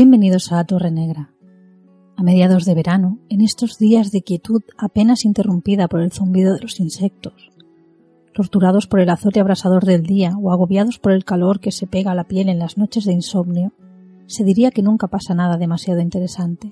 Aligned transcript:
Bienvenidos 0.00 0.52
a 0.52 0.62
Torre 0.62 0.92
Negra. 0.92 1.34
A 2.14 2.22
mediados 2.22 2.64
de 2.64 2.76
verano, 2.76 3.18
en 3.28 3.40
estos 3.40 3.78
días 3.78 4.12
de 4.12 4.22
quietud 4.22 4.62
apenas 4.76 5.24
interrumpida 5.24 5.88
por 5.88 6.02
el 6.02 6.12
zumbido 6.12 6.54
de 6.54 6.60
los 6.60 6.78
insectos, 6.78 7.50
torturados 8.32 8.86
por 8.86 9.00
el 9.00 9.10
azote 9.10 9.40
abrasador 9.40 9.84
del 9.84 10.04
día 10.04 10.36
o 10.40 10.52
agobiados 10.52 11.00
por 11.00 11.10
el 11.10 11.24
calor 11.24 11.58
que 11.58 11.72
se 11.72 11.88
pega 11.88 12.12
a 12.12 12.14
la 12.14 12.28
piel 12.28 12.48
en 12.48 12.60
las 12.60 12.78
noches 12.78 13.06
de 13.06 13.12
insomnio, 13.12 13.72
se 14.26 14.44
diría 14.44 14.70
que 14.70 14.82
nunca 14.82 15.08
pasa 15.08 15.34
nada 15.34 15.56
demasiado 15.56 16.00
interesante. 16.00 16.70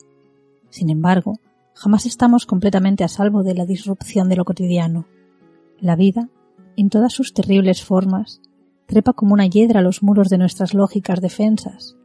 Sin 0.71 0.89
embargo, 0.89 1.41
jamás 1.75 2.07
estamos 2.07 2.47
completamente 2.47 3.03
a 3.03 3.09
salvo 3.09 3.43
de 3.43 3.55
la 3.55 3.67
disrupción 3.67 4.29
de 4.29 4.37
lo 4.37 4.45
cotidiano. 4.45 5.05
La 5.81 5.97
vida, 5.97 6.29
en 6.77 6.91
todas 6.91 7.13
sus 7.13 7.35
terribles 7.35 7.83
formas, 7.83 8.41
trepa 8.87 9.15
como 9.15 9.35
una 9.35 9.49
hiedra 9.49 9.81
a 9.81 9.83
los 9.83 10.05
muros 10.05 10.29
de 10.29 10.39
nuestras 10.39 10.75
lógicas 10.75 11.21
defensas, 11.21 11.97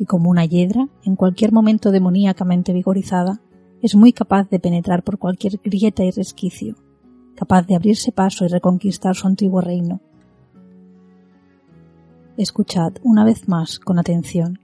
y 0.00 0.06
como 0.06 0.30
una 0.30 0.46
hiedra, 0.46 0.88
en 1.04 1.14
cualquier 1.14 1.52
momento 1.52 1.90
demoníacamente 1.90 2.72
vigorizada, 2.72 3.42
es 3.82 3.94
muy 3.94 4.14
capaz 4.14 4.48
de 4.48 4.58
penetrar 4.58 5.04
por 5.04 5.18
cualquier 5.18 5.60
grieta 5.62 6.02
y 6.02 6.10
resquicio, 6.10 6.74
capaz 7.36 7.66
de 7.66 7.76
abrirse 7.76 8.10
paso 8.10 8.46
y 8.46 8.48
reconquistar 8.48 9.14
su 9.14 9.26
antiguo 9.26 9.60
reino. 9.60 10.00
Escuchad 12.38 12.94
una 13.02 13.26
vez 13.26 13.46
más 13.46 13.78
con 13.78 13.98
atención, 13.98 14.58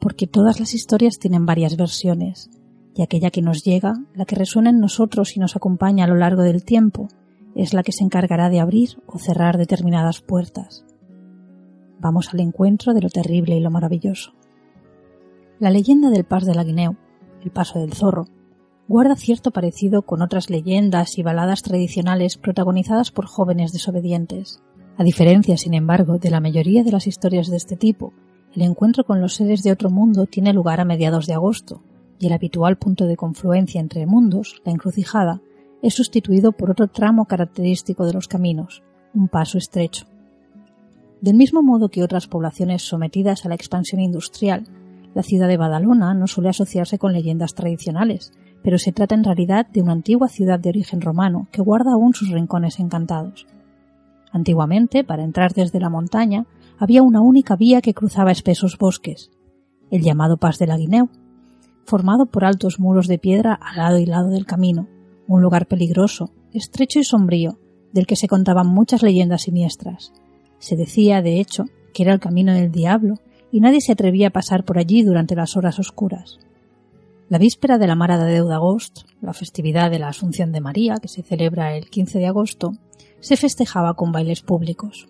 porque 0.00 0.26
todas 0.26 0.58
las 0.58 0.74
historias 0.74 1.20
tienen 1.20 1.46
varias 1.46 1.76
versiones, 1.76 2.50
y 2.96 3.02
aquella 3.02 3.30
que 3.30 3.42
nos 3.42 3.62
llega, 3.62 3.94
la 4.12 4.24
que 4.24 4.34
resuena 4.34 4.70
en 4.70 4.80
nosotros 4.80 5.36
y 5.36 5.38
nos 5.38 5.54
acompaña 5.54 6.04
a 6.04 6.08
lo 6.08 6.16
largo 6.16 6.42
del 6.42 6.64
tiempo, 6.64 7.06
es 7.54 7.74
la 7.74 7.84
que 7.84 7.92
se 7.92 8.02
encargará 8.02 8.50
de 8.50 8.58
abrir 8.58 9.00
o 9.06 9.20
cerrar 9.20 9.56
determinadas 9.56 10.20
puertas. 10.20 10.84
Vamos 12.00 12.34
al 12.34 12.40
encuentro 12.40 12.92
de 12.92 13.02
lo 13.02 13.08
terrible 13.08 13.56
y 13.56 13.60
lo 13.60 13.70
maravilloso. 13.70 14.39
La 15.60 15.68
leyenda 15.68 16.08
del 16.08 16.24
Pas 16.24 16.46
de 16.46 16.54
la 16.54 16.64
Guineu, 16.64 16.96
el 17.44 17.50
Paso 17.50 17.80
del 17.80 17.92
Zorro, 17.92 18.28
guarda 18.88 19.14
cierto 19.14 19.50
parecido 19.50 20.00
con 20.00 20.22
otras 20.22 20.48
leyendas 20.48 21.18
y 21.18 21.22
baladas 21.22 21.60
tradicionales 21.60 22.38
protagonizadas 22.38 23.10
por 23.10 23.26
jóvenes 23.26 23.70
desobedientes. 23.70 24.62
A 24.96 25.04
diferencia, 25.04 25.58
sin 25.58 25.74
embargo, 25.74 26.16
de 26.16 26.30
la 26.30 26.40
mayoría 26.40 26.82
de 26.82 26.92
las 26.92 27.06
historias 27.06 27.48
de 27.48 27.58
este 27.58 27.76
tipo, 27.76 28.14
el 28.54 28.62
encuentro 28.62 29.04
con 29.04 29.20
los 29.20 29.34
seres 29.34 29.62
de 29.62 29.70
otro 29.70 29.90
mundo 29.90 30.24
tiene 30.24 30.54
lugar 30.54 30.80
a 30.80 30.86
mediados 30.86 31.26
de 31.26 31.34
agosto, 31.34 31.82
y 32.18 32.28
el 32.28 32.32
habitual 32.32 32.78
punto 32.78 33.04
de 33.04 33.18
confluencia 33.18 33.82
entre 33.82 34.06
mundos, 34.06 34.62
la 34.64 34.72
encrucijada, 34.72 35.42
es 35.82 35.92
sustituido 35.92 36.52
por 36.52 36.70
otro 36.70 36.88
tramo 36.88 37.26
característico 37.26 38.06
de 38.06 38.14
los 38.14 38.28
caminos, 38.28 38.82
un 39.12 39.28
paso 39.28 39.58
estrecho. 39.58 40.06
Del 41.20 41.34
mismo 41.34 41.62
modo 41.62 41.90
que 41.90 42.02
otras 42.02 42.28
poblaciones 42.28 42.80
sometidas 42.80 43.44
a 43.44 43.50
la 43.50 43.56
expansión 43.56 44.00
industrial 44.00 44.64
la 45.14 45.22
ciudad 45.22 45.48
de 45.48 45.56
Badalona 45.56 46.14
no 46.14 46.26
suele 46.26 46.50
asociarse 46.50 46.98
con 46.98 47.12
leyendas 47.12 47.54
tradicionales, 47.54 48.32
pero 48.62 48.78
se 48.78 48.92
trata 48.92 49.14
en 49.14 49.24
realidad 49.24 49.66
de 49.66 49.82
una 49.82 49.92
antigua 49.92 50.28
ciudad 50.28 50.58
de 50.60 50.68
origen 50.68 51.00
romano 51.00 51.48
que 51.50 51.62
guarda 51.62 51.92
aún 51.92 52.14
sus 52.14 52.30
rincones 52.30 52.78
encantados. 52.78 53.46
Antiguamente, 54.32 55.02
para 55.02 55.24
entrar 55.24 55.52
desde 55.52 55.80
la 55.80 55.90
montaña, 55.90 56.46
había 56.78 57.02
una 57.02 57.20
única 57.20 57.56
vía 57.56 57.80
que 57.80 57.94
cruzaba 57.94 58.30
espesos 58.30 58.78
bosques, 58.78 59.30
el 59.90 60.02
llamado 60.02 60.36
Pas 60.36 60.58
de 60.58 60.66
la 60.66 60.76
Guineu, 60.76 61.08
formado 61.84 62.26
por 62.26 62.44
altos 62.44 62.78
muros 62.78 63.08
de 63.08 63.18
piedra 63.18 63.54
al 63.54 63.78
lado 63.78 63.98
y 63.98 64.06
lado 64.06 64.28
del 64.28 64.46
camino, 64.46 64.86
un 65.26 65.42
lugar 65.42 65.66
peligroso, 65.66 66.30
estrecho 66.52 67.00
y 67.00 67.04
sombrío, 67.04 67.58
del 67.92 68.06
que 68.06 68.16
se 68.16 68.28
contaban 68.28 68.68
muchas 68.68 69.02
leyendas 69.02 69.42
siniestras. 69.42 70.12
Se 70.58 70.76
decía, 70.76 71.22
de 71.22 71.40
hecho, 71.40 71.64
que 71.92 72.04
era 72.04 72.12
el 72.12 72.20
camino 72.20 72.52
del 72.52 72.70
diablo 72.70 73.16
y 73.52 73.60
nadie 73.60 73.80
se 73.80 73.92
atrevía 73.92 74.28
a 74.28 74.32
pasar 74.32 74.64
por 74.64 74.78
allí 74.78 75.02
durante 75.02 75.34
las 75.34 75.56
horas 75.56 75.78
oscuras. 75.78 76.38
La 77.28 77.38
víspera 77.38 77.78
de 77.78 77.86
la 77.86 77.94
Mara 77.94 78.18
de 78.18 78.32
Déu 78.32 78.48
d'Agost, 78.48 79.02
la 79.20 79.32
festividad 79.32 79.90
de 79.90 79.98
la 79.98 80.08
Asunción 80.08 80.52
de 80.52 80.60
María, 80.60 80.96
que 81.00 81.08
se 81.08 81.22
celebra 81.22 81.76
el 81.76 81.88
15 81.88 82.18
de 82.18 82.26
agosto, 82.26 82.72
se 83.20 83.36
festejaba 83.36 83.94
con 83.94 84.12
bailes 84.12 84.42
públicos. 84.42 85.08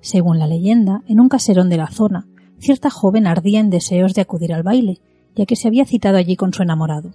Según 0.00 0.38
la 0.38 0.46
leyenda, 0.46 1.02
en 1.06 1.20
un 1.20 1.28
caserón 1.28 1.68
de 1.68 1.76
la 1.76 1.86
zona, 1.86 2.26
cierta 2.58 2.90
joven 2.90 3.26
ardía 3.26 3.60
en 3.60 3.70
deseos 3.70 4.14
de 4.14 4.22
acudir 4.22 4.52
al 4.52 4.62
baile, 4.62 5.00
ya 5.36 5.46
que 5.46 5.56
se 5.56 5.68
había 5.68 5.84
citado 5.84 6.16
allí 6.16 6.36
con 6.36 6.52
su 6.52 6.62
enamorado. 6.62 7.12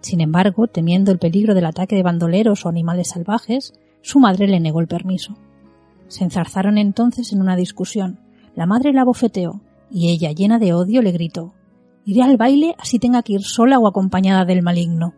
Sin 0.00 0.20
embargo, 0.20 0.66
temiendo 0.66 1.10
el 1.10 1.18
peligro 1.18 1.54
del 1.54 1.64
ataque 1.66 1.96
de 1.96 2.02
bandoleros 2.02 2.66
o 2.66 2.68
animales 2.68 3.08
salvajes, 3.08 3.72
su 4.02 4.20
madre 4.20 4.46
le 4.46 4.60
negó 4.60 4.80
el 4.80 4.88
permiso. 4.88 5.36
Se 6.08 6.24
enzarzaron 6.24 6.76
entonces 6.76 7.32
en 7.32 7.40
una 7.40 7.56
discusión. 7.56 8.18
La 8.54 8.66
madre 8.66 8.92
la 8.92 9.04
bofeteó 9.04 9.62
y 9.90 10.10
ella, 10.10 10.32
llena 10.32 10.58
de 10.58 10.72
odio, 10.72 11.02
le 11.02 11.12
gritó 11.12 11.54
Iré 12.06 12.22
al 12.22 12.36
baile 12.36 12.74
así 12.78 12.98
tenga 12.98 13.22
que 13.22 13.32
ir 13.32 13.42
sola 13.42 13.78
o 13.78 13.86
acompañada 13.86 14.44
del 14.44 14.62
maligno. 14.62 15.14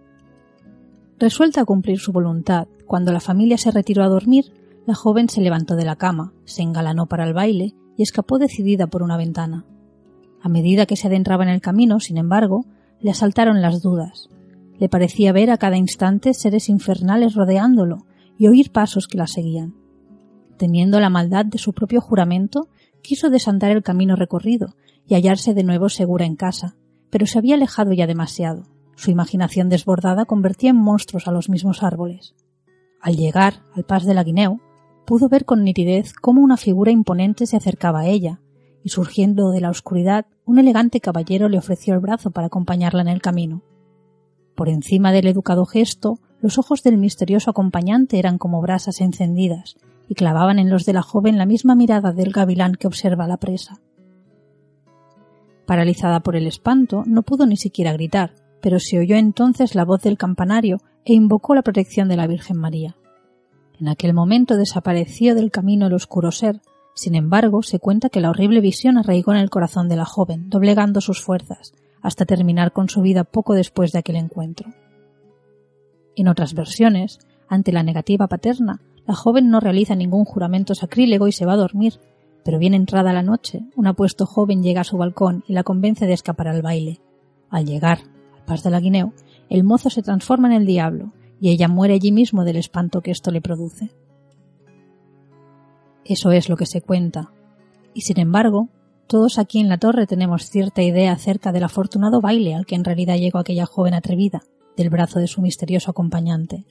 Resuelta 1.19 1.62
a 1.62 1.65
cumplir 1.65 1.99
su 1.99 2.12
voluntad, 2.12 2.69
cuando 2.87 3.12
la 3.12 3.21
familia 3.21 3.59
se 3.59 3.72
retiró 3.72 4.05
a 4.05 4.09
dormir, 4.09 4.53
la 4.87 4.94
joven 4.94 5.28
se 5.28 5.41
levantó 5.41 5.75
de 5.75 5.84
la 5.84 5.97
cama, 5.97 6.32
se 6.44 6.62
engalanó 6.62 7.06
para 7.06 7.26
el 7.26 7.34
baile 7.34 7.75
y 7.97 8.03
escapó 8.03 8.38
decidida 8.38 8.87
por 8.87 9.03
una 9.03 9.16
ventana. 9.16 9.65
A 10.41 10.49
medida 10.49 10.87
que 10.87 10.94
se 10.94 11.09
adentraba 11.09 11.43
en 11.43 11.50
el 11.50 11.60
camino, 11.60 11.99
sin 11.99 12.19
embargo, 12.19 12.66
le 13.00 13.10
asaltaron 13.10 13.60
las 13.60 13.82
dudas. 13.82 14.28
Le 14.78 14.88
parecía 14.88 15.32
ver 15.32 15.50
a 15.50 15.59
cada 15.59 15.76
instante 15.76 16.34
seres 16.34 16.69
infernales 16.69 17.34
rodeándolo 17.34 18.06
y 18.38 18.47
oír 18.47 18.71
pasos 18.71 19.09
que 19.09 19.19
la 19.19 19.26
seguían. 19.26 19.75
Temiendo 20.56 21.00
la 21.00 21.10
maldad 21.10 21.47
de 21.47 21.59
su 21.59 21.72
propio 21.72 22.00
juramento, 22.00 22.69
quiso 23.06 23.31
desandar 23.31 23.71
el 23.71 23.84
camino 23.84 24.17
recorrido 24.17 24.75
y 25.06 25.15
hallarse 25.15 25.55
de 25.55 25.62
nuevo 25.62 25.89
segura 25.89 26.27
en 26.27 26.34
casa, 26.34 26.77
pero 27.09 27.27
se 27.27 27.39
había 27.39 27.55
alejado 27.55 27.93
ya 27.93 28.06
demasiado. 28.06 28.65
Su 28.97 29.12
imaginación 29.12 29.69
desbordada 29.69 30.25
convertía 30.25 30.71
en 30.71 30.77
monstruos 30.77 31.28
a 31.28 31.31
los 31.31 31.49
mismos 31.49 31.84
árboles. 31.84 32.34
Al 33.00 33.17
llegar 33.17 33.62
al 33.75 33.84
pas 33.84 34.05
de 34.05 34.15
la 34.15 34.25
Guineu, 34.25 34.59
pudo 35.06 35.28
ver 35.28 35.44
con 35.44 35.62
nitidez 35.62 36.15
cómo 36.15 36.43
una 36.43 36.56
figura 36.56 36.91
imponente 36.91 37.47
se 37.47 37.56
acercaba 37.56 38.00
a 38.00 38.06
ella, 38.06 38.41
y 38.83 38.89
surgiendo 38.89 39.50
de 39.50 39.61
la 39.61 39.71
oscuridad, 39.71 40.27
un 40.44 40.59
elegante 40.59 41.00
caballero 41.00 41.49
le 41.49 41.59
ofreció 41.59 41.94
el 41.94 42.00
brazo 42.00 42.33
para 42.33 42.49
acompañarla 42.49 43.03
en 43.03 43.09
el 43.09 43.23
camino. 43.23 43.62
Por 44.56 44.69
encima 44.69 45.12
del 45.12 45.28
educado 45.28 45.65
gesto, 45.65 46.19
los 46.41 46.59
ojos 46.59 46.83
del 46.83 46.97
misterioso 46.97 47.50
acompañante 47.50 48.19
eran 48.19 48.38
como 48.38 48.61
brasas 48.61 49.00
encendidas, 49.00 49.77
y 50.09 50.15
clavaban 50.15 50.59
en 50.59 50.71
los 50.71 50.84
de 50.84 50.93
la 50.93 51.03
joven 51.03 51.39
la 51.39 51.47
misma 51.47 51.75
mirada 51.75 52.12
del 52.12 52.33
gavilán 52.33 52.75
que 52.75 52.87
observa 52.87 53.27
la 53.27 53.37
presa. 53.37 53.81
Paralizada 55.67 56.21
por 56.21 56.37
el 56.37 56.47
espanto, 56.47 57.03
no 57.06 57.22
pudo 57.22 57.47
ni 57.47 57.56
siquiera 57.56 57.93
gritar, 57.93 58.33
pero 58.61 58.78
se 58.78 58.99
oyó 58.99 59.17
entonces 59.17 59.75
la 59.75 59.84
voz 59.84 60.03
del 60.03 60.17
campanario 60.17 60.78
e 61.05 61.15
invocó 61.15 61.55
la 61.55 61.62
protección 61.62 62.09
de 62.09 62.17
la 62.17 62.27
Virgen 62.27 62.56
María. 62.56 62.97
En 63.79 63.88
aquel 63.88 64.14
momento 64.14 64.56
desapareció 64.56 65.35
del 65.35 65.50
camino 65.50 65.87
el 65.87 65.94
oscuro 65.94 66.31
ser, 66.31 66.61
sin 66.94 67.14
embargo, 67.14 67.62
se 67.62 67.79
cuenta 67.79 68.09
que 68.09 68.20
la 68.20 68.31
horrible 68.31 68.62
visión 68.62 68.97
arraigó 68.97 69.32
en 69.32 69.38
el 69.38 69.50
corazón 69.50 69.88
de 69.88 69.97
la 69.97 70.06
joven, 70.06 70.49
doblegando 70.49 71.02
sus 71.02 71.20
fuerzas, 71.20 71.75
hasta 72.00 72.25
terminar 72.25 72.73
con 72.73 72.88
su 72.88 73.02
vida 73.02 73.25
poco 73.25 73.52
después 73.52 73.93
de 73.93 73.99
aquel 73.99 74.17
encuentro. 74.17 74.70
En 76.17 76.29
otras 76.29 76.55
versiones, 76.55 77.19
ante 77.49 77.70
la 77.70 77.82
negativa 77.82 78.29
paterna, 78.29 78.81
la 79.06 79.14
joven 79.14 79.50
no 79.50 79.61
realiza 79.61 79.94
ningún 79.94 80.25
juramento 80.25 80.75
sacrílego 80.75 81.29
y 81.29 81.32
se 81.32 81.47
va 81.47 81.53
a 81.53 81.56
dormir, 81.56 82.00
pero 82.44 82.58
bien 82.58 82.75
entrada 82.75 83.12
la 83.12 83.23
noche, 83.23 83.62
un 83.76 83.87
apuesto 83.87 84.26
joven 84.26 84.62
llega 84.62 84.81
a 84.81 84.85
su 84.85 84.97
balcón 84.97 85.44
y 85.47 85.53
la 85.53 85.62
convence 85.62 86.06
de 86.06 86.12
escapar 86.12 86.49
al 86.49 86.62
baile. 86.62 87.00
Al 87.49 87.67
llegar 87.67 88.00
al 88.35 88.44
pas 88.44 88.64
de 88.64 88.70
la 88.70 88.81
Guineo, 88.81 89.12
el 89.49 89.62
mozo 89.62 89.91
se 89.91 90.03
transforma 90.03 90.49
en 90.49 90.55
el 90.55 90.67
diablo 90.67 91.12
y 91.41 91.50
ella 91.50 91.69
muere 91.69 91.94
allí 91.94 92.11
mismo 92.11 92.44
del 92.44 92.56
espanto 92.56 93.00
que 93.00 93.12
esto 93.12 93.31
le 93.31 93.41
produce. 93.41 93.91
Eso 96.05 96.32
es 96.32 96.49
lo 96.49 96.56
que 96.56 96.67
se 96.67 96.82
cuenta. 96.82 97.32
Y 97.94 98.02
sin 98.02 98.19
embargo, 98.19 98.69
todos 99.06 99.38
aquí 99.38 99.61
en 99.61 99.69
la 99.69 99.79
torre 99.79 100.06
tenemos 100.06 100.50
cierta 100.50 100.82
idea 100.82 101.12
acerca 101.12 101.52
del 101.52 101.64
afortunado 101.64 102.20
baile 102.20 102.55
al 102.55 102.67
que 102.67 102.75
en 102.75 102.85
realidad 102.85 103.17
llegó 103.17 103.38
aquella 103.38 103.67
joven 103.67 103.94
atrevida, 103.94 104.43
del 104.76 104.91
brazo 104.91 105.20
de 105.20 105.26
su 105.29 105.41
misterioso 105.43 105.91
acompañante 105.91 106.67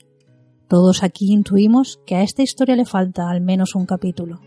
Todos 0.68 1.04
aquí 1.04 1.32
intuimos 1.32 2.00
que 2.06 2.16
a 2.16 2.22
esta 2.22 2.42
historia 2.42 2.74
le 2.74 2.86
falta 2.86 3.30
al 3.30 3.40
menos 3.40 3.76
un 3.76 3.86
capítulo. 3.86 4.40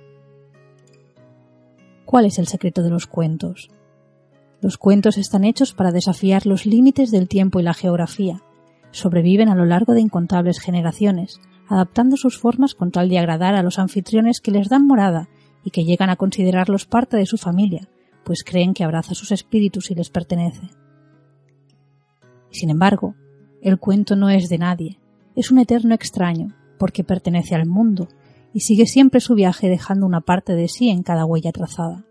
¿Cuál 2.04 2.26
es 2.26 2.40
el 2.40 2.48
secreto 2.48 2.84
de 2.84 2.90
los 2.90 3.08
cuentos? 3.08 3.70
Los 4.62 4.78
cuentos 4.78 5.18
están 5.18 5.46
hechos 5.46 5.74
para 5.74 5.94
desafiar 5.94 6.46
los 6.46 6.66
límites 6.66 7.12
del 7.12 7.30
tiempo 7.30 7.62
y 7.62 7.64
la 7.64 7.74
geografía. 7.74 8.42
Sobreviven 8.92 9.48
a 9.48 9.56
lo 9.56 9.64
largo 9.64 9.94
de 9.94 10.02
incontables 10.02 10.60
generaciones, 10.60 11.40
adaptando 11.70 12.18
sus 12.18 12.38
formas 12.38 12.76
con 12.76 12.92
tal 12.92 13.08
de 13.08 13.20
agradar 13.20 13.56
a 13.56 13.64
los 13.64 13.80
anfitriones 13.80 14.42
que 14.42 14.52
les 14.52 14.68
dan 14.68 14.86
morada 14.86 15.30
y 15.64 15.70
que 15.70 15.86
llegan 15.86 16.10
a 16.10 16.18
considerarlos 16.18 16.86
parte 16.86 17.16
de 17.16 17.28
su 17.28 17.38
familia, 17.38 17.88
pues 18.26 18.44
creen 18.44 18.74
que 18.74 18.84
abraza 18.84 19.14
sus 19.14 19.32
espíritus 19.32 19.90
y 19.90 19.96
les 19.96 20.10
pertenece. 20.10 20.70
Sin 22.50 22.70
embargo, 22.70 23.16
el 23.62 23.80
cuento 23.80 24.18
no 24.18 24.30
es 24.30 24.50
de 24.50 24.58
nadie, 24.58 24.99
es 25.40 25.52
un 25.52 25.60
eterno 25.60 25.96
extraño, 25.96 26.54
porque 26.78 27.06
pertenece 27.06 27.56
al 27.56 27.66
mundo, 27.66 28.10
y 28.54 28.60
sigue 28.60 28.86
siempre 28.86 29.22
su 29.22 29.36
viaje 29.36 29.70
dejando 29.70 30.06
una 30.06 30.20
parte 30.20 30.54
de 30.54 30.68
sí 30.68 30.90
en 30.90 31.02
cada 31.02 31.24
huella 31.26 31.54
trazada. 31.54 32.04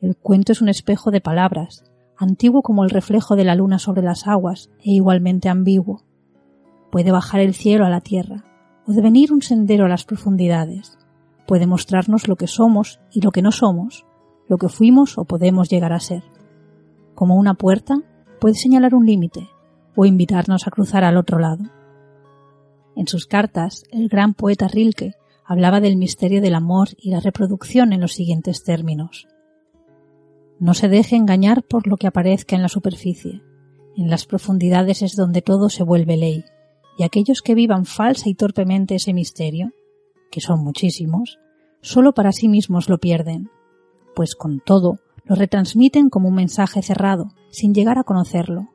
El 0.00 0.16
cuento 0.16 0.52
es 0.52 0.62
un 0.62 0.68
espejo 0.68 1.10
de 1.10 1.20
palabras, 1.20 1.82
antiguo 2.16 2.62
como 2.62 2.84
el 2.84 2.90
reflejo 2.90 3.34
de 3.34 3.42
la 3.42 3.56
luna 3.56 3.80
sobre 3.80 4.02
las 4.02 4.28
aguas 4.28 4.70
e 4.78 4.92
igualmente 4.92 5.48
ambiguo. 5.48 6.04
Puede 6.92 7.10
bajar 7.10 7.40
el 7.40 7.54
cielo 7.54 7.84
a 7.84 7.90
la 7.90 8.02
tierra, 8.02 8.44
o 8.86 8.92
devenir 8.92 9.32
un 9.32 9.42
sendero 9.42 9.86
a 9.86 9.88
las 9.88 10.04
profundidades. 10.04 10.96
Puede 11.44 11.66
mostrarnos 11.66 12.28
lo 12.28 12.36
que 12.36 12.46
somos 12.46 13.00
y 13.10 13.20
lo 13.20 13.32
que 13.32 13.42
no 13.42 13.50
somos, 13.50 14.06
lo 14.46 14.58
que 14.58 14.68
fuimos 14.68 15.18
o 15.18 15.24
podemos 15.24 15.68
llegar 15.68 15.92
a 15.92 15.98
ser. 15.98 16.22
Como 17.16 17.34
una 17.34 17.54
puerta, 17.54 18.00
puede 18.40 18.54
señalar 18.54 18.94
un 18.94 19.06
límite 19.06 19.48
o 19.96 20.04
invitarnos 20.04 20.68
a 20.68 20.70
cruzar 20.70 21.02
al 21.02 21.16
otro 21.16 21.40
lado. 21.40 21.64
En 22.98 23.06
sus 23.06 23.26
cartas, 23.26 23.84
el 23.92 24.08
gran 24.08 24.34
poeta 24.34 24.66
Rilke 24.66 25.14
hablaba 25.44 25.80
del 25.80 25.96
misterio 25.96 26.42
del 26.42 26.56
amor 26.56 26.88
y 26.98 27.12
la 27.12 27.20
reproducción 27.20 27.92
en 27.92 28.00
los 28.00 28.12
siguientes 28.12 28.64
términos. 28.64 29.28
No 30.58 30.74
se 30.74 30.88
deje 30.88 31.14
engañar 31.14 31.62
por 31.62 31.86
lo 31.86 31.96
que 31.96 32.08
aparezca 32.08 32.56
en 32.56 32.62
la 32.62 32.68
superficie. 32.68 33.40
En 33.96 34.10
las 34.10 34.26
profundidades 34.26 35.02
es 35.02 35.14
donde 35.14 35.42
todo 35.42 35.68
se 35.68 35.84
vuelve 35.84 36.16
ley, 36.16 36.44
y 36.98 37.04
aquellos 37.04 37.40
que 37.40 37.54
vivan 37.54 37.84
falsa 37.84 38.28
y 38.28 38.34
torpemente 38.34 38.96
ese 38.96 39.14
misterio, 39.14 39.70
que 40.32 40.40
son 40.40 40.64
muchísimos, 40.64 41.38
solo 41.80 42.14
para 42.14 42.32
sí 42.32 42.48
mismos 42.48 42.88
lo 42.88 42.98
pierden, 42.98 43.48
pues 44.16 44.34
con 44.34 44.58
todo 44.58 44.98
lo 45.24 45.36
retransmiten 45.36 46.10
como 46.10 46.30
un 46.30 46.34
mensaje 46.34 46.82
cerrado, 46.82 47.28
sin 47.50 47.74
llegar 47.74 47.96
a 47.96 48.02
conocerlo. 48.02 48.70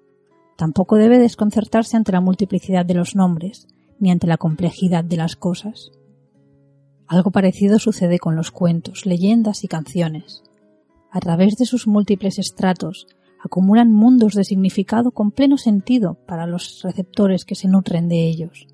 Tampoco 0.55 0.95
debe 0.95 1.19
desconcertarse 1.19 1.97
ante 1.97 2.13
la 2.13 2.21
multiplicidad 2.21 2.85
de 2.85 2.93
los 2.93 3.17
nombres, 3.17 3.67
ni 4.03 4.11
ante 4.11 4.27
la 4.27 4.37
complejidad 4.37 5.05
de 5.05 5.15
las 5.15 5.37
cosas. 5.37 5.91
Algo 7.07 7.31
parecido 7.31 7.79
sucede 7.79 8.19
con 8.19 8.35
los 8.35 8.51
cuentos, 8.51 9.05
leyendas 9.05 9.63
y 9.63 9.69
canciones. 9.69 10.43
A 11.09 11.21
través 11.21 11.55
de 11.55 11.65
sus 11.65 11.87
múltiples 11.87 12.37
estratos, 12.37 13.07
acumulan 13.41 13.93
mundos 13.93 14.33
de 14.33 14.43
significado 14.43 15.11
con 15.11 15.31
pleno 15.31 15.57
sentido 15.57 16.15
para 16.27 16.47
los 16.47 16.81
receptores 16.83 17.45
que 17.45 17.55
se 17.55 17.69
nutren 17.69 18.09
de 18.09 18.27
ellos. 18.27 18.67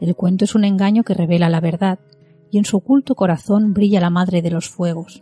El 0.00 0.16
cuento 0.16 0.46
es 0.46 0.54
un 0.54 0.64
engaño 0.64 1.02
que 1.02 1.12
revela 1.12 1.50
la 1.50 1.60
verdad, 1.60 1.98
y 2.50 2.56
en 2.56 2.64
su 2.64 2.78
oculto 2.78 3.14
corazón 3.14 3.74
brilla 3.74 4.00
la 4.00 4.10
madre 4.10 4.40
de 4.40 4.50
los 4.50 4.70
fuegos. 4.70 5.20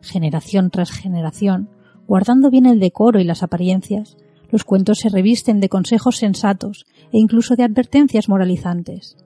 Generación 0.00 0.70
tras 0.70 0.90
generación, 0.90 1.70
guardando 2.08 2.50
bien 2.50 2.66
el 2.66 2.80
decoro 2.80 3.20
y 3.20 3.24
las 3.24 3.44
apariencias, 3.44 4.16
los 4.50 4.64
cuentos 4.64 4.98
se 4.98 5.08
revisten 5.08 5.60
de 5.60 5.68
consejos 5.68 6.16
sensatos 6.16 6.86
e 7.12 7.18
incluso 7.18 7.54
de 7.56 7.64
advertencias 7.64 8.28
moralizantes. 8.28 9.16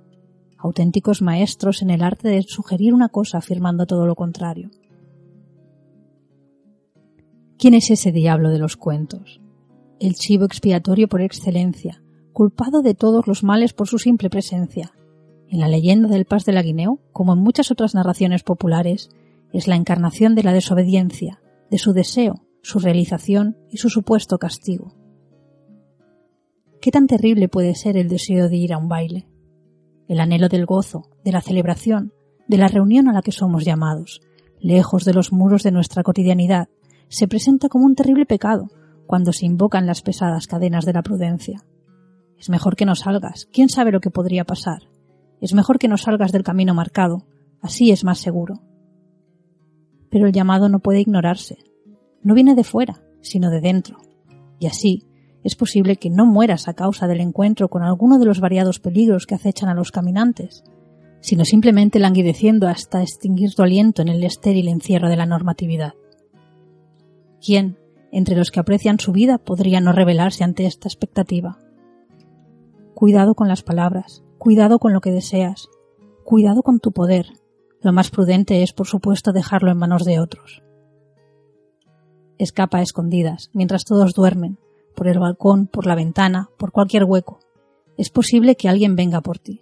Auténticos 0.58 1.22
maestros 1.22 1.82
en 1.82 1.90
el 1.90 2.02
arte 2.02 2.28
de 2.28 2.42
sugerir 2.42 2.94
una 2.94 3.08
cosa 3.08 3.38
afirmando 3.38 3.86
todo 3.86 4.06
lo 4.06 4.14
contrario. 4.14 4.70
¿Quién 7.58 7.74
es 7.74 7.90
ese 7.90 8.10
diablo 8.10 8.50
de 8.50 8.58
los 8.58 8.76
cuentos? 8.76 9.40
El 10.00 10.14
chivo 10.14 10.44
expiatorio 10.44 11.08
por 11.08 11.20
excelencia, 11.20 12.02
culpado 12.32 12.82
de 12.82 12.94
todos 12.94 13.26
los 13.28 13.44
males 13.44 13.72
por 13.72 13.86
su 13.86 13.98
simple 13.98 14.30
presencia. 14.30 14.92
En 15.48 15.60
la 15.60 15.68
leyenda 15.68 16.08
del 16.08 16.24
Paz 16.24 16.44
de 16.44 16.52
la 16.52 16.62
Guineo, 16.62 16.98
como 17.12 17.34
en 17.34 17.38
muchas 17.38 17.70
otras 17.70 17.94
narraciones 17.94 18.42
populares, 18.42 19.10
es 19.52 19.68
la 19.68 19.76
encarnación 19.76 20.34
de 20.34 20.42
la 20.42 20.52
desobediencia, 20.52 21.40
de 21.70 21.78
su 21.78 21.92
deseo, 21.92 22.46
su 22.62 22.78
realización 22.78 23.56
y 23.70 23.76
su 23.76 23.90
supuesto 23.90 24.38
castigo. 24.38 25.01
¿Qué 26.82 26.90
tan 26.90 27.06
terrible 27.06 27.48
puede 27.48 27.76
ser 27.76 27.96
el 27.96 28.08
deseo 28.08 28.48
de 28.48 28.56
ir 28.56 28.72
a 28.72 28.76
un 28.76 28.88
baile? 28.88 29.28
El 30.08 30.18
anhelo 30.18 30.48
del 30.48 30.66
gozo, 30.66 31.08
de 31.24 31.30
la 31.30 31.40
celebración, 31.40 32.12
de 32.48 32.58
la 32.58 32.66
reunión 32.66 33.06
a 33.06 33.12
la 33.12 33.22
que 33.22 33.30
somos 33.30 33.64
llamados, 33.64 34.20
lejos 34.58 35.04
de 35.04 35.14
los 35.14 35.32
muros 35.32 35.62
de 35.62 35.70
nuestra 35.70 36.02
cotidianidad, 36.02 36.68
se 37.06 37.28
presenta 37.28 37.68
como 37.68 37.86
un 37.86 37.94
terrible 37.94 38.26
pecado 38.26 38.66
cuando 39.06 39.32
se 39.32 39.46
invocan 39.46 39.86
las 39.86 40.02
pesadas 40.02 40.48
cadenas 40.48 40.84
de 40.84 40.92
la 40.92 41.04
prudencia. 41.04 41.64
Es 42.36 42.50
mejor 42.50 42.74
que 42.74 42.84
no 42.84 42.96
salgas, 42.96 43.46
quién 43.52 43.68
sabe 43.68 43.92
lo 43.92 44.00
que 44.00 44.10
podría 44.10 44.42
pasar. 44.42 44.82
Es 45.40 45.54
mejor 45.54 45.78
que 45.78 45.86
no 45.86 45.96
salgas 45.96 46.32
del 46.32 46.42
camino 46.42 46.74
marcado, 46.74 47.28
así 47.60 47.92
es 47.92 48.02
más 48.02 48.18
seguro. 48.18 48.60
Pero 50.10 50.26
el 50.26 50.32
llamado 50.32 50.68
no 50.68 50.80
puede 50.80 51.00
ignorarse. 51.00 51.58
No 52.24 52.34
viene 52.34 52.56
de 52.56 52.64
fuera, 52.64 53.04
sino 53.20 53.50
de 53.50 53.60
dentro. 53.60 53.98
Y 54.58 54.66
así, 54.66 55.04
es 55.44 55.56
posible 55.56 55.96
que 55.96 56.10
no 56.10 56.24
mueras 56.24 56.68
a 56.68 56.74
causa 56.74 57.06
del 57.06 57.20
encuentro 57.20 57.68
con 57.68 57.82
alguno 57.82 58.18
de 58.18 58.26
los 58.26 58.40
variados 58.40 58.78
peligros 58.78 59.26
que 59.26 59.34
acechan 59.34 59.68
a 59.68 59.74
los 59.74 59.90
caminantes, 59.90 60.62
sino 61.20 61.44
simplemente 61.44 61.98
languideciendo 61.98 62.68
hasta 62.68 63.02
extinguir 63.02 63.54
tu 63.54 63.62
aliento 63.62 64.02
en 64.02 64.08
el 64.08 64.22
estéril 64.24 64.68
encierro 64.68 65.08
de 65.08 65.16
la 65.16 65.26
normatividad. 65.26 65.94
¿Quién, 67.44 67.76
entre 68.12 68.36
los 68.36 68.50
que 68.50 68.60
aprecian 68.60 69.00
su 69.00 69.12
vida, 69.12 69.38
podría 69.38 69.80
no 69.80 69.92
rebelarse 69.92 70.44
ante 70.44 70.66
esta 70.66 70.88
expectativa? 70.88 71.58
Cuidado 72.94 73.34
con 73.34 73.48
las 73.48 73.62
palabras, 73.62 74.22
cuidado 74.38 74.78
con 74.78 74.92
lo 74.92 75.00
que 75.00 75.10
deseas, 75.10 75.68
cuidado 76.24 76.62
con 76.62 76.78
tu 76.78 76.92
poder. 76.92 77.26
Lo 77.80 77.92
más 77.92 78.10
prudente 78.10 78.62
es, 78.62 78.72
por 78.72 78.86
supuesto, 78.86 79.32
dejarlo 79.32 79.72
en 79.72 79.78
manos 79.78 80.04
de 80.04 80.20
otros. 80.20 80.62
Escapa 82.38 82.78
a 82.78 82.82
escondidas, 82.82 83.50
mientras 83.52 83.84
todos 83.84 84.14
duermen, 84.14 84.58
por 84.94 85.08
el 85.08 85.18
balcón, 85.18 85.66
por 85.66 85.86
la 85.86 85.94
ventana, 85.94 86.50
por 86.58 86.72
cualquier 86.72 87.04
hueco. 87.04 87.40
Es 87.96 88.10
posible 88.10 88.56
que 88.56 88.68
alguien 88.68 88.96
venga 88.96 89.20
por 89.20 89.38
ti. 89.38 89.60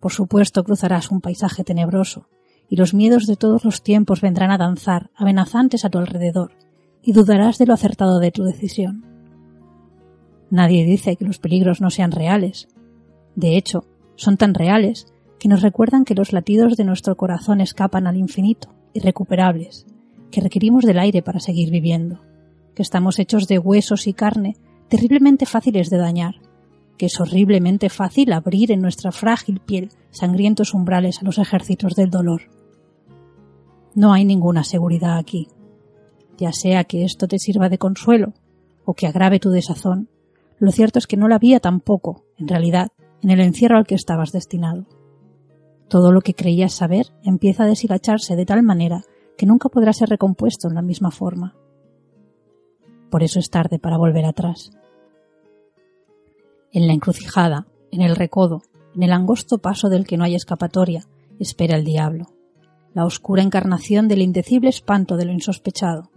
Por 0.00 0.12
supuesto 0.12 0.64
cruzarás 0.64 1.10
un 1.10 1.20
paisaje 1.20 1.64
tenebroso, 1.64 2.28
y 2.68 2.76
los 2.76 2.94
miedos 2.94 3.26
de 3.26 3.36
todos 3.36 3.64
los 3.64 3.82
tiempos 3.82 4.20
vendrán 4.20 4.50
a 4.50 4.58
danzar, 4.58 5.10
amenazantes 5.14 5.84
a 5.84 5.90
tu 5.90 5.98
alrededor, 5.98 6.52
y 7.02 7.12
dudarás 7.12 7.58
de 7.58 7.66
lo 7.66 7.74
acertado 7.74 8.18
de 8.18 8.32
tu 8.32 8.44
decisión. 8.44 9.04
Nadie 10.50 10.84
dice 10.84 11.16
que 11.16 11.24
los 11.24 11.38
peligros 11.38 11.80
no 11.80 11.90
sean 11.90 12.12
reales. 12.12 12.68
De 13.34 13.56
hecho, 13.56 13.84
son 14.16 14.36
tan 14.36 14.54
reales 14.54 15.06
que 15.38 15.48
nos 15.48 15.62
recuerdan 15.62 16.04
que 16.04 16.14
los 16.14 16.32
latidos 16.32 16.76
de 16.76 16.84
nuestro 16.84 17.16
corazón 17.16 17.60
escapan 17.60 18.06
al 18.06 18.16
infinito, 18.16 18.74
irrecuperables, 18.94 19.86
que 20.30 20.40
requerimos 20.40 20.84
del 20.84 20.98
aire 20.98 21.22
para 21.22 21.40
seguir 21.40 21.70
viviendo, 21.70 22.20
que 22.76 22.82
estamos 22.82 23.18
hechos 23.18 23.48
de 23.48 23.58
huesos 23.58 24.06
y 24.06 24.12
carne 24.12 24.56
terriblemente 24.88 25.46
fáciles 25.46 25.90
de 25.90 25.96
dañar, 25.96 26.36
que 26.96 27.06
es 27.06 27.20
horriblemente 27.20 27.88
fácil 27.88 28.32
abrir 28.32 28.70
en 28.70 28.80
nuestra 28.80 29.10
frágil 29.10 29.58
piel 29.58 29.90
sangrientos 30.10 30.74
umbrales 30.74 31.20
a 31.20 31.24
los 31.24 31.38
ejércitos 31.38 31.96
del 31.96 32.10
dolor. 32.10 32.42
No 33.96 34.12
hay 34.12 34.24
ninguna 34.24 34.62
seguridad 34.62 35.18
aquí 35.18 35.48
ya 36.36 36.52
sea 36.52 36.84
que 36.84 37.04
esto 37.04 37.28
te 37.28 37.38
sirva 37.38 37.68
de 37.68 37.78
consuelo 37.78 38.34
o 38.84 38.94
que 38.94 39.06
agrave 39.06 39.40
tu 39.40 39.50
desazón, 39.50 40.08
lo 40.58 40.70
cierto 40.70 40.98
es 40.98 41.06
que 41.06 41.16
no 41.16 41.28
la 41.28 41.36
había 41.36 41.60
tampoco, 41.60 42.24
en 42.38 42.48
realidad, 42.48 42.88
en 43.22 43.30
el 43.30 43.40
encierro 43.40 43.76
al 43.76 43.86
que 43.86 43.94
estabas 43.94 44.32
destinado. 44.32 44.86
Todo 45.88 46.12
lo 46.12 46.20
que 46.20 46.34
creías 46.34 46.72
saber 46.72 47.06
empieza 47.22 47.64
a 47.64 47.66
deshilacharse 47.66 48.36
de 48.36 48.46
tal 48.46 48.62
manera 48.62 49.02
que 49.36 49.46
nunca 49.46 49.68
podrá 49.68 49.92
ser 49.92 50.08
recompuesto 50.08 50.68
en 50.68 50.74
la 50.74 50.82
misma 50.82 51.10
forma. 51.10 51.54
Por 53.10 53.22
eso 53.22 53.38
es 53.38 53.50
tarde 53.50 53.78
para 53.78 53.98
volver 53.98 54.24
atrás. 54.24 54.72
En 56.72 56.86
la 56.86 56.92
encrucijada, 56.92 57.66
en 57.90 58.02
el 58.02 58.16
recodo, 58.16 58.62
en 58.94 59.02
el 59.02 59.12
angosto 59.12 59.58
paso 59.58 59.88
del 59.88 60.06
que 60.06 60.16
no 60.16 60.24
hay 60.24 60.34
escapatoria, 60.34 61.04
espera 61.38 61.76
el 61.76 61.84
diablo, 61.84 62.26
la 62.94 63.04
oscura 63.04 63.42
encarnación 63.42 64.08
del 64.08 64.22
indecible 64.22 64.70
espanto 64.70 65.16
de 65.16 65.26
lo 65.26 65.32
insospechado, 65.32 66.10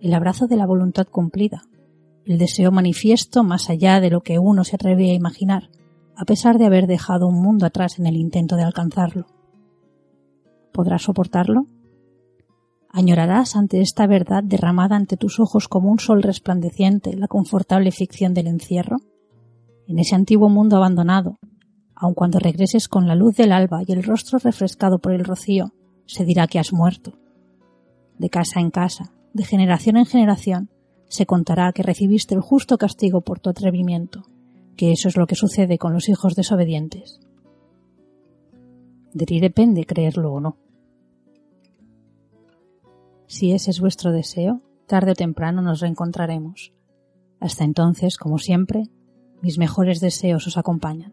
el 0.00 0.14
abrazo 0.14 0.46
de 0.46 0.56
la 0.56 0.66
voluntad 0.66 1.06
cumplida, 1.06 1.62
el 2.24 2.38
deseo 2.38 2.70
manifiesto 2.70 3.42
más 3.42 3.70
allá 3.70 4.00
de 4.00 4.10
lo 4.10 4.20
que 4.20 4.38
uno 4.38 4.64
se 4.64 4.76
atreve 4.76 5.10
a 5.10 5.14
imaginar, 5.14 5.70
a 6.14 6.24
pesar 6.24 6.58
de 6.58 6.66
haber 6.66 6.86
dejado 6.86 7.26
un 7.26 7.40
mundo 7.40 7.64
atrás 7.64 7.98
en 7.98 8.06
el 8.06 8.16
intento 8.16 8.56
de 8.56 8.64
alcanzarlo. 8.64 9.26
¿Podrás 10.72 11.02
soportarlo? 11.02 11.66
¿Añorarás 12.98 13.54
ante 13.54 13.80
esta 13.80 14.08
verdad 14.08 14.42
derramada 14.42 14.96
ante 14.96 15.16
tus 15.16 15.38
ojos 15.38 15.68
como 15.68 15.88
un 15.88 16.00
sol 16.00 16.20
resplandeciente 16.20 17.16
la 17.16 17.28
confortable 17.28 17.92
ficción 17.92 18.34
del 18.34 18.48
encierro? 18.48 18.96
En 19.86 20.00
ese 20.00 20.16
antiguo 20.16 20.48
mundo 20.48 20.76
abandonado, 20.76 21.38
aun 21.94 22.14
cuando 22.14 22.40
regreses 22.40 22.88
con 22.88 23.06
la 23.06 23.14
luz 23.14 23.36
del 23.36 23.52
alba 23.52 23.82
y 23.86 23.92
el 23.92 24.02
rostro 24.02 24.40
refrescado 24.40 24.98
por 24.98 25.12
el 25.12 25.24
rocío, 25.24 25.72
se 26.06 26.24
dirá 26.24 26.48
que 26.48 26.58
has 26.58 26.72
muerto. 26.72 27.12
De 28.18 28.30
casa 28.30 28.58
en 28.58 28.72
casa, 28.72 29.12
de 29.32 29.44
generación 29.44 29.96
en 29.96 30.06
generación, 30.06 30.68
se 31.06 31.24
contará 31.24 31.72
que 31.72 31.84
recibiste 31.84 32.34
el 32.34 32.40
justo 32.40 32.78
castigo 32.78 33.20
por 33.20 33.38
tu 33.38 33.48
atrevimiento, 33.48 34.24
que 34.76 34.90
eso 34.90 35.06
es 35.06 35.16
lo 35.16 35.28
que 35.28 35.36
sucede 35.36 35.78
con 35.78 35.92
los 35.92 36.08
hijos 36.08 36.34
desobedientes. 36.34 37.20
De 39.14 39.24
ti 39.24 39.38
depende 39.38 39.86
creerlo 39.86 40.32
o 40.32 40.40
no. 40.40 40.56
Si 43.28 43.52
ese 43.52 43.70
es 43.70 43.80
vuestro 43.80 44.10
deseo, 44.10 44.62
tarde 44.86 45.12
o 45.12 45.14
temprano 45.14 45.60
nos 45.60 45.80
reencontraremos. 45.80 46.72
Hasta 47.40 47.64
entonces, 47.64 48.16
como 48.16 48.38
siempre, 48.38 48.88
mis 49.42 49.58
mejores 49.58 50.00
deseos 50.00 50.46
os 50.46 50.56
acompañan. 50.56 51.12